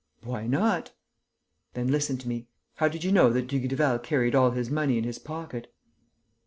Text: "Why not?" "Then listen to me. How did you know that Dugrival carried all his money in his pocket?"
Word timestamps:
"Why 0.23 0.47
not?" 0.47 0.93
"Then 1.75 1.89
listen 1.91 2.17
to 2.17 2.27
me. 2.27 2.47
How 2.77 2.87
did 2.87 3.03
you 3.03 3.11
know 3.11 3.29
that 3.33 3.45
Dugrival 3.45 3.99
carried 3.99 4.33
all 4.33 4.49
his 4.49 4.71
money 4.71 4.97
in 4.97 5.03
his 5.03 5.19
pocket?" 5.19 5.71